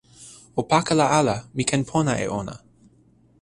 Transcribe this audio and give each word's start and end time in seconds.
o 0.59 0.61
pakala 0.71 1.05
ala! 1.19 1.35
mi 1.55 1.63
ken 1.69 1.83
pona 1.89 2.13
e 2.23 2.25
ona. 2.39 2.55